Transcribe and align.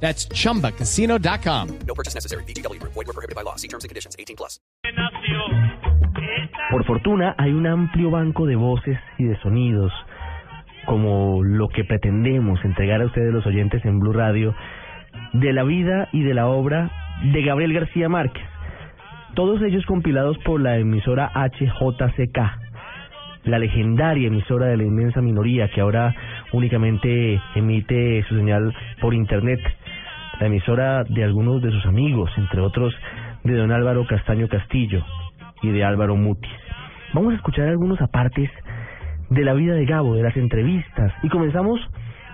That's 0.00 0.28
chumbacasino.com. 0.28 1.78
No 1.86 1.94
purchase 1.94 2.14
necessary. 2.14 2.44
BGW. 2.44 2.80
Void 2.82 2.94
were 2.94 3.12
prohibited 3.12 3.34
by 3.34 3.42
law. 3.42 3.56
See 3.56 3.68
terms 3.68 3.84
and 3.84 3.88
conditions. 3.88 4.14
18 4.18 4.36
plus. 4.36 4.60
Por 6.70 6.84
fortuna 6.84 7.34
hay 7.38 7.52
un 7.52 7.66
amplio 7.66 8.10
banco 8.10 8.44
de 8.44 8.56
voces 8.56 8.98
y 9.18 9.24
de 9.24 9.38
sonidos, 9.40 9.92
como 10.84 11.42
lo 11.42 11.68
que 11.68 11.84
pretendemos 11.84 12.62
entregar 12.64 13.00
a 13.00 13.06
ustedes 13.06 13.32
los 13.32 13.46
oyentes 13.46 13.84
en 13.84 14.00
Blue 14.00 14.12
Radio, 14.12 14.54
de 15.32 15.52
la 15.52 15.62
vida 15.62 16.08
y 16.12 16.22
de 16.22 16.34
la 16.34 16.48
obra 16.48 16.90
de 17.32 17.42
Gabriel 17.42 17.72
García 17.72 18.08
Márquez. 18.08 18.42
Todos 19.34 19.62
ellos 19.62 19.84
compilados 19.86 20.36
por 20.38 20.60
la 20.60 20.76
emisora 20.78 21.30
HJCK, 21.34 22.38
la 23.44 23.58
legendaria 23.58 24.26
emisora 24.26 24.66
de 24.66 24.76
la 24.76 24.84
inmensa 24.84 25.20
minoría 25.20 25.68
que 25.68 25.80
ahora 25.80 26.14
únicamente 26.52 27.40
emite 27.54 28.24
su 28.28 28.36
señal 28.36 28.74
por 29.00 29.14
internet, 29.14 29.60
la 30.40 30.46
emisora 30.46 31.04
de 31.04 31.24
algunos 31.24 31.62
de 31.62 31.70
sus 31.70 31.86
amigos, 31.86 32.30
entre 32.36 32.60
otros 32.60 32.94
de 33.44 33.56
don 33.56 33.72
Álvaro 33.72 34.06
Castaño 34.06 34.48
Castillo 34.48 35.04
y 35.62 35.70
de 35.70 35.84
Álvaro 35.84 36.16
Mutis. 36.16 36.50
Vamos 37.12 37.32
a 37.32 37.36
escuchar 37.36 37.68
algunos 37.68 38.00
apartes 38.00 38.50
de 39.30 39.44
la 39.44 39.54
vida 39.54 39.74
de 39.74 39.86
Gabo, 39.86 40.14
de 40.14 40.22
las 40.22 40.36
entrevistas, 40.36 41.12
y 41.22 41.28
comenzamos 41.28 41.80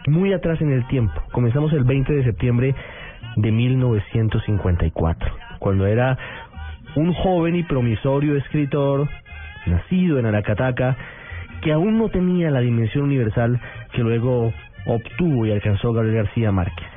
muy 0.07 0.33
atrás 0.33 0.61
en 0.61 0.73
el 0.73 0.87
tiempo. 0.89 1.15
Comenzamos 1.33 1.73
el 1.73 1.85
20 1.85 2.13
de 2.13 2.25
septiembre 2.25 2.75
de 3.37 3.53
1954, 3.53 5.33
cuando 5.59 5.87
era 5.87 6.19
un 6.97 7.13
joven 7.15 7.57
y 7.57 7.63
promisorio 7.63 8.37
escritor 8.37 9.09
nacido 9.67 10.19
en 10.19 10.27
Aracataca, 10.27 10.97
que 11.63 11.73
aún 11.73 11.99
no 11.99 12.09
tenía 12.09 12.51
la 12.51 12.61
dimensión 12.61 13.05
universal 13.05 13.61
que 13.93 14.03
luego 14.03 14.53
obtuvo 14.87 15.47
y 15.47 15.53
alcanzó 15.53 15.93
Gabriel 15.93 16.25
García 16.25 16.51
Márquez. 16.51 16.92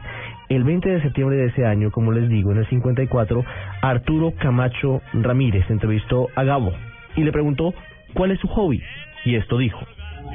El 0.47 0.63
20 0.63 0.89
de 0.89 1.01
septiembre 1.01 1.37
de 1.37 1.45
ese 1.47 1.65
año, 1.65 1.89
como 1.89 2.11
les 2.11 2.29
digo, 2.29 2.51
en 2.51 2.59
el 2.59 2.67
54, 2.67 3.43
Arturo 3.81 4.33
Camacho 4.39 5.01
Ramírez 5.13 5.69
entrevistó 5.69 6.27
a 6.35 6.43
Gabo 6.43 6.71
y 7.15 7.23
le 7.23 7.31
preguntó 7.31 7.73
cuál 8.13 8.31
es 8.31 8.39
su 8.39 8.47
hobby. 8.47 8.81
Y 9.25 9.35
esto 9.35 9.57
dijo. 9.57 9.79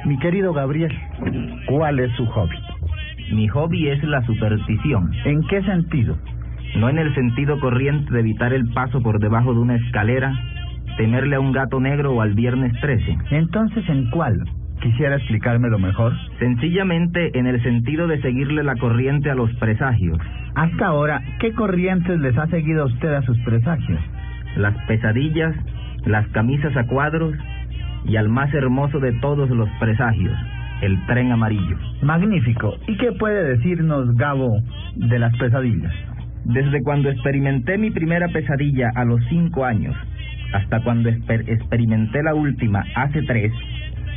Mi 0.05 0.17
querido 0.19 0.53
Gabriel, 0.53 0.91
¿cuál 1.67 1.99
es 1.99 2.11
su 2.15 2.25
hobby? 2.25 2.57
Mi 3.31 3.47
hobby 3.47 3.89
es 3.89 4.03
la 4.03 4.25
superstición. 4.25 5.11
¿En 5.25 5.43
qué 5.47 5.61
sentido? 5.63 6.17
No 6.75 6.89
en 6.89 6.97
el 6.97 7.13
sentido 7.15 7.59
corriente 7.59 8.11
de 8.11 8.19
evitar 8.19 8.53
el 8.53 8.69
paso 8.73 9.01
por 9.01 9.19
debajo 9.19 9.53
de 9.53 9.59
una 9.59 9.75
escalera, 9.75 10.33
temerle 10.97 11.35
a 11.35 11.39
un 11.39 11.51
gato 11.51 11.79
negro 11.79 12.13
o 12.13 12.21
al 12.21 12.33
viernes 12.33 12.73
13. 12.81 13.17
Entonces, 13.31 13.87
¿en 13.87 14.09
cuál? 14.09 14.43
¿Quisiera 14.81 15.15
explicármelo 15.15 15.77
mejor? 15.77 16.13
Sencillamente 16.39 17.37
en 17.37 17.45
el 17.45 17.61
sentido 17.61 18.07
de 18.07 18.19
seguirle 18.21 18.63
la 18.63 18.75
corriente 18.75 19.29
a 19.29 19.35
los 19.35 19.53
presagios. 19.57 20.17
Hasta 20.55 20.87
ahora, 20.87 21.21
¿qué 21.39 21.53
corrientes 21.53 22.19
les 22.19 22.35
ha 22.35 22.47
seguido 22.47 22.83
a 22.83 22.85
usted 22.87 23.13
a 23.13 23.21
sus 23.21 23.37
presagios? 23.41 23.99
Las 24.55 24.75
pesadillas, 24.85 25.55
las 26.05 26.27
camisas 26.29 26.75
a 26.75 26.87
cuadros 26.87 27.35
y 28.05 28.15
al 28.15 28.29
más 28.29 28.51
hermoso 28.55 28.99
de 28.99 29.11
todos 29.19 29.51
los 29.51 29.69
presagios, 29.79 30.35
el 30.81 31.05
tren 31.05 31.31
amarillo. 31.31 31.77
Magnífico. 32.01 32.75
¿Y 32.87 32.97
qué 32.97 33.11
puede 33.11 33.55
decirnos 33.55 34.15
Gabo 34.15 34.57
de 34.95 35.19
las 35.19 35.37
pesadillas? 35.37 35.93
Desde 36.43 36.81
cuando 36.81 37.11
experimenté 37.11 37.77
mi 37.77 37.91
primera 37.91 38.29
pesadilla 38.29 38.89
a 38.95 39.05
los 39.05 39.21
cinco 39.29 39.63
años 39.63 39.95
hasta 40.53 40.81
cuando 40.81 41.09
exper 41.09 41.49
experimenté 41.49 42.23
la 42.23 42.33
última 42.33 42.83
hace 42.95 43.21
tres, 43.23 43.53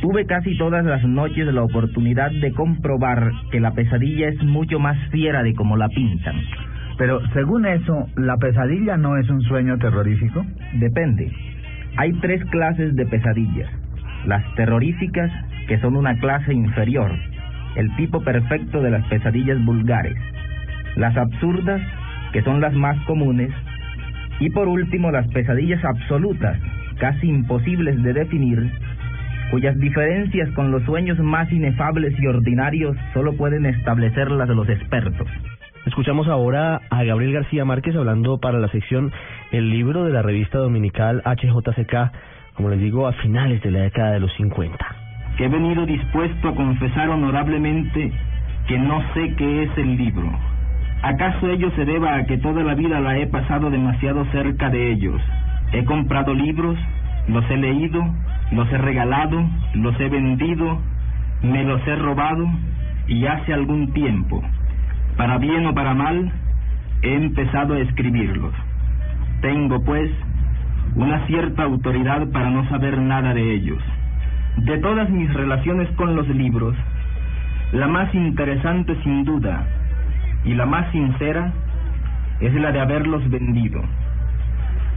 tuve 0.05 0.27
casi 0.27 0.55
todas 0.55 0.85
las 0.85 1.03
noches 1.03 1.51
la 1.51 1.63
oportunidad 1.63 2.29
de 2.29 2.51
comprobar 2.51 3.31
que 3.51 3.59
la 3.59 3.71
pesadilla 3.71 4.27
es 4.27 4.43
mucho 4.43 4.77
más 4.77 4.95
fiera 5.09 5.41
de 5.41 5.55
como 5.55 5.77
la 5.77 5.89
pintan. 5.89 6.35
Pero 6.99 7.27
según 7.33 7.65
eso, 7.65 8.07
¿la 8.15 8.37
pesadilla 8.37 8.97
no 8.97 9.17
es 9.17 9.27
un 9.31 9.41
sueño 9.41 9.79
terrorífico? 9.79 10.45
Depende. 10.73 11.31
Hay 11.97 12.13
tres 12.21 12.45
clases 12.51 12.95
de 12.95 13.07
pesadillas. 13.07 13.67
Las 14.27 14.43
terroríficas, 14.53 15.31
que 15.67 15.79
son 15.79 15.95
una 15.95 16.19
clase 16.19 16.53
inferior, 16.53 17.11
el 17.75 17.95
tipo 17.95 18.21
perfecto 18.21 18.83
de 18.83 18.91
las 18.91 19.07
pesadillas 19.07 19.57
vulgares. 19.65 20.17
Las 20.97 21.17
absurdas, 21.17 21.81
que 22.31 22.43
son 22.43 22.61
las 22.61 22.75
más 22.75 23.03
comunes. 23.05 23.49
Y 24.39 24.51
por 24.51 24.67
último, 24.67 25.09
las 25.09 25.27
pesadillas 25.29 25.83
absolutas, 25.83 26.59
casi 26.99 27.27
imposibles 27.27 28.03
de 28.03 28.13
definir, 28.13 28.71
cuyas 29.51 29.77
diferencias 29.77 30.49
con 30.51 30.71
los 30.71 30.83
sueños 30.83 31.19
más 31.19 31.51
inefables 31.51 32.13
y 32.19 32.27
ordinarios 32.27 32.97
solo 33.13 33.33
pueden 33.33 33.65
establecerlas 33.65 34.49
los 34.49 34.67
expertos. 34.69 35.27
Escuchamos 35.85 36.27
ahora 36.27 36.81
a 36.89 37.03
Gabriel 37.03 37.33
García 37.33 37.63
Márquez 37.63 37.95
hablando 37.95 38.39
para 38.39 38.57
la 38.57 38.69
sección 38.69 39.11
El 39.51 39.69
libro 39.69 40.03
de 40.03 40.11
la 40.11 40.23
revista 40.23 40.57
dominical 40.57 41.21
HJCK, 41.23 42.11
como 42.55 42.69
les 42.69 42.79
digo, 42.79 43.07
a 43.07 43.13
finales 43.13 43.61
de 43.61 43.71
la 43.71 43.81
década 43.81 44.13
de 44.13 44.19
los 44.19 44.33
50. 44.33 44.77
Que 45.37 45.45
he 45.45 45.49
venido 45.49 45.85
dispuesto 45.85 46.49
a 46.49 46.55
confesar 46.55 47.09
honorablemente 47.09 48.11
que 48.67 48.79
no 48.79 48.99
sé 49.13 49.35
qué 49.37 49.63
es 49.63 49.77
el 49.77 49.95
libro. 49.95 50.27
¿Acaso 51.03 51.49
ello 51.49 51.69
se 51.75 51.85
deba 51.85 52.15
a 52.15 52.25
que 52.25 52.39
toda 52.39 52.63
la 52.63 52.73
vida 52.73 52.99
la 52.99 53.19
he 53.19 53.27
pasado 53.27 53.69
demasiado 53.69 54.25
cerca 54.31 54.71
de 54.71 54.91
ellos? 54.91 55.21
He 55.71 55.85
comprado 55.85 56.33
libros, 56.33 56.77
los 57.27 57.47
he 57.51 57.57
leído, 57.57 58.03
los 58.55 58.71
he 58.71 58.77
regalado, 58.77 59.45
los 59.73 59.99
he 59.99 60.09
vendido, 60.09 60.79
me 61.41 61.63
los 61.63 61.85
he 61.85 61.95
robado 61.95 62.47
y 63.07 63.25
hace 63.25 63.53
algún 63.53 63.93
tiempo, 63.93 64.41
para 65.17 65.37
bien 65.37 65.65
o 65.67 65.73
para 65.73 65.93
mal, 65.93 66.31
he 67.01 67.13
empezado 67.13 67.73
a 67.73 67.79
escribirlos. 67.79 68.53
Tengo, 69.41 69.83
pues, 69.83 70.09
una 70.95 71.25
cierta 71.27 71.63
autoridad 71.63 72.27
para 72.31 72.49
no 72.49 72.67
saber 72.69 72.97
nada 72.99 73.33
de 73.33 73.53
ellos. 73.53 73.81
De 74.57 74.77
todas 74.77 75.09
mis 75.09 75.31
relaciones 75.33 75.89
con 75.91 76.15
los 76.15 76.27
libros, 76.29 76.75
la 77.73 77.87
más 77.87 78.13
interesante 78.15 78.95
sin 79.03 79.25
duda 79.25 79.67
y 80.45 80.53
la 80.53 80.65
más 80.65 80.89
sincera 80.91 81.51
es 82.39 82.53
la 82.53 82.71
de 82.71 82.79
haberlos 82.79 83.29
vendido. 83.29 83.81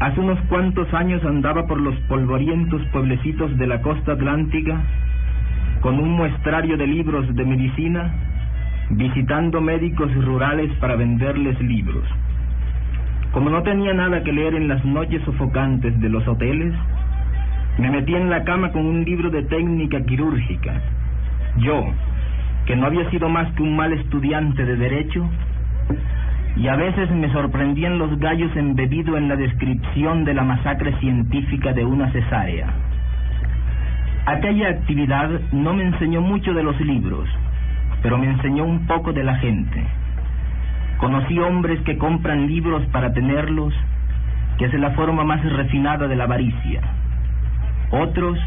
Hace 0.01 0.21
unos 0.21 0.39
cuantos 0.43 0.93
años 0.95 1.25
andaba 1.25 1.67
por 1.67 1.81
los 1.81 1.97
polvorientos 2.03 2.81
pueblecitos 2.93 3.57
de 3.59 3.67
la 3.67 3.83
costa 3.83 4.13
atlántica 4.13 4.81
con 5.81 5.99
un 5.99 6.11
muestrario 6.11 6.77
de 6.77 6.87
libros 6.87 7.35
de 7.35 7.45
medicina, 7.45 8.13
visitando 8.91 9.61
médicos 9.61 10.13
rurales 10.25 10.73
para 10.81 10.95
venderles 10.95 11.61
libros. 11.61 12.05
Como 13.33 13.51
no 13.51 13.63
tenía 13.65 13.93
nada 13.93 14.23
que 14.23 14.33
leer 14.33 14.55
en 14.55 14.69
las 14.69 14.85
noches 14.85 15.21
sofocantes 15.25 15.99
de 16.01 16.09
los 16.09 16.27
hoteles, 16.29 16.75
me 17.79 17.91
metí 17.91 18.15
en 18.15 18.31
la 18.31 18.45
cama 18.45 18.71
con 18.71 18.87
un 18.87 19.05
libro 19.05 19.31
de 19.31 19.43
técnica 19.45 20.01
quirúrgica. 20.05 20.81
Yo, 21.59 21.87
que 22.67 22.77
no 22.77 22.87
había 22.87 23.09
sido 23.11 23.29
más 23.29 23.53
que 23.55 23.63
un 23.63 23.77
mal 23.77 23.93
estudiante 23.93 24.65
de 24.65 24.77
derecho, 24.77 25.29
y 26.57 26.69
a 26.69 26.77
veces 26.77 27.11
me 27.11 27.31
sorprendían 27.33 27.99
los 27.99 28.19
gallos 28.19 28.55
embebido 28.57 29.17
en 29.17 29.29
la 29.29 29.37
descripción 29.37 30.25
de 30.25 30.35
la 30.35 30.43
masacre 30.43 30.93
científica 30.99 31.73
de 31.73 31.85
una 31.85 32.11
cesárea. 32.11 32.69
Aquella 34.27 34.69
actividad 34.69 35.31
no 35.53 35.73
me 35.73 35.85
enseñó 35.85 36.21
mucho 36.21 36.53
de 36.53 36.63
los 36.63 36.79
libros, 36.81 37.29
pero 38.03 38.19
me 38.19 38.27
enseñó 38.27 38.65
un 38.65 38.87
poco 38.87 39.13
de 39.13 39.25
la 39.25 39.37
gente. 39.37 39.83
Conocí 40.99 41.39
hombres 41.39 41.81
que 41.83 41.97
compran 41.97 42.47
libros 42.47 42.85
para 42.87 43.13
tenerlos, 43.13 43.73
que 44.59 44.67
es 44.67 44.75
la 44.75 44.91
forma 44.91 45.25
más 45.25 45.43
refinada 45.45 46.09
de 46.09 46.17
la 46.17 46.25
avaricia. 46.25 46.83
Otros 47.91 48.39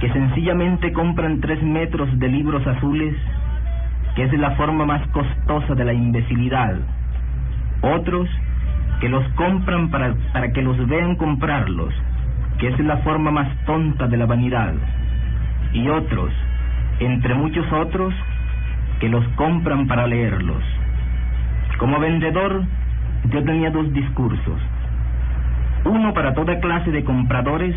que 0.00 0.12
sencillamente 0.12 0.92
compran 0.92 1.40
tres 1.40 1.62
metros 1.62 2.08
de 2.18 2.28
libros 2.28 2.66
azules, 2.66 3.14
que 4.14 4.24
es 4.24 4.32
la 4.34 4.52
forma 4.52 4.84
más 4.84 5.06
costosa 5.08 5.74
de 5.74 5.84
la 5.84 5.94
imbecilidad. 5.94 6.76
Otros 7.82 8.28
que 9.00 9.08
los 9.08 9.26
compran 9.30 9.90
para, 9.90 10.14
para 10.32 10.52
que 10.52 10.62
los 10.62 10.86
vean 10.86 11.16
comprarlos, 11.16 11.92
que 12.58 12.68
es 12.68 12.78
la 12.80 12.98
forma 12.98 13.30
más 13.30 13.48
tonta 13.66 14.06
de 14.06 14.16
la 14.16 14.26
vanidad. 14.26 14.74
Y 15.72 15.88
otros, 15.88 16.32
entre 17.00 17.34
muchos 17.34 17.70
otros, 17.72 18.14
que 19.00 19.08
los 19.08 19.26
compran 19.36 19.86
para 19.86 20.06
leerlos. 20.06 20.62
Como 21.78 21.98
vendedor, 22.00 22.64
yo 23.30 23.44
tenía 23.44 23.70
dos 23.70 23.92
discursos. 23.92 24.60
Uno 25.84 26.14
para 26.14 26.34
toda 26.34 26.58
clase 26.60 26.90
de 26.90 27.04
compradores, 27.04 27.76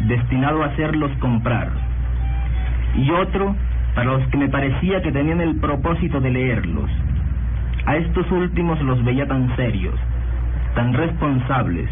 destinado 0.00 0.62
a 0.62 0.66
hacerlos 0.66 1.10
comprar. 1.18 1.70
Y 2.96 3.10
otro 3.10 3.56
para 3.94 4.12
los 4.12 4.26
que 4.28 4.36
me 4.36 4.48
parecía 4.48 5.02
que 5.02 5.12
tenían 5.12 5.40
el 5.40 5.56
propósito 5.56 6.20
de 6.20 6.30
leerlos. 6.30 6.90
A 7.86 7.96
estos 7.96 8.30
últimos 8.30 8.80
los 8.82 9.02
veía 9.04 9.26
tan 9.26 9.54
serios, 9.56 9.94
tan 10.74 10.92
responsables, 10.92 11.88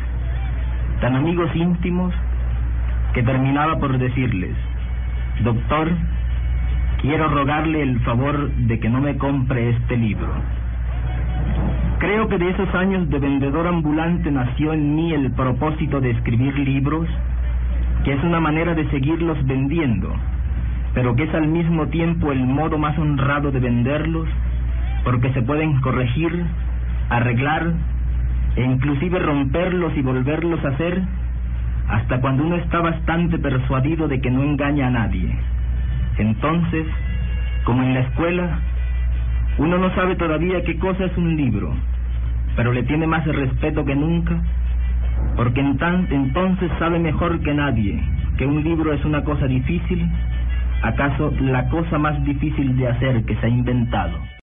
tan 1.00 1.16
amigos 1.16 1.50
íntimos, 1.54 2.14
que 3.12 3.22
terminaba 3.22 3.78
por 3.78 3.98
decirles, 3.98 4.54
Doctor, 5.42 5.90
quiero 7.00 7.28
rogarle 7.28 7.82
el 7.82 7.98
favor 8.00 8.50
de 8.52 8.78
que 8.78 8.88
no 8.88 9.00
me 9.00 9.16
compre 9.16 9.70
este 9.70 9.96
libro. 9.96 10.28
Creo 11.98 12.28
que 12.28 12.38
de 12.38 12.50
esos 12.50 12.74
años 12.74 13.08
de 13.10 13.18
vendedor 13.18 13.66
ambulante 13.66 14.30
nació 14.30 14.72
en 14.72 14.94
mí 14.94 15.12
el 15.12 15.32
propósito 15.32 16.00
de 16.00 16.10
escribir 16.10 16.58
libros, 16.58 17.08
que 18.04 18.12
es 18.12 18.22
una 18.22 18.40
manera 18.40 18.74
de 18.74 18.88
seguirlos 18.90 19.44
vendiendo, 19.46 20.14
pero 20.94 21.14
que 21.16 21.24
es 21.24 21.34
al 21.34 21.48
mismo 21.48 21.86
tiempo 21.88 22.32
el 22.32 22.44
modo 22.46 22.78
más 22.78 22.98
honrado 22.98 23.50
de 23.50 23.60
venderlos, 23.60 24.28
porque 25.04 25.32
se 25.32 25.42
pueden 25.42 25.80
corregir, 25.80 26.44
arreglar 27.08 27.72
e 28.56 28.62
inclusive 28.62 29.18
romperlos 29.18 29.96
y 29.96 30.02
volverlos 30.02 30.64
a 30.64 30.68
hacer 30.68 31.02
hasta 31.88 32.20
cuando 32.20 32.44
uno 32.44 32.56
está 32.56 32.80
bastante 32.80 33.38
persuadido 33.38 34.08
de 34.08 34.20
que 34.20 34.30
no 34.30 34.42
engaña 34.42 34.88
a 34.88 34.90
nadie. 34.90 35.34
Entonces, 36.18 36.86
como 37.64 37.82
en 37.82 37.94
la 37.94 38.00
escuela, 38.00 38.58
uno 39.58 39.78
no 39.78 39.94
sabe 39.94 40.16
todavía 40.16 40.62
qué 40.64 40.78
cosa 40.78 41.04
es 41.04 41.16
un 41.16 41.36
libro, 41.36 41.72
pero 42.56 42.72
le 42.72 42.82
tiene 42.84 43.06
más 43.06 43.24
respeto 43.26 43.84
que 43.84 43.94
nunca, 43.94 44.40
porque 45.36 45.60
entonces 45.60 46.70
sabe 46.78 46.98
mejor 46.98 47.40
que 47.40 47.54
nadie 47.54 48.00
que 48.40 48.46
un 48.46 48.64
libro 48.64 48.94
es 48.94 49.04
una 49.04 49.22
cosa 49.22 49.46
difícil, 49.46 50.02
acaso 50.80 51.30
la 51.42 51.68
cosa 51.68 51.98
más 51.98 52.24
difícil 52.24 52.74
de 52.78 52.88
hacer 52.88 53.22
que 53.26 53.36
se 53.36 53.44
ha 53.44 53.50
inventado. 53.50 54.18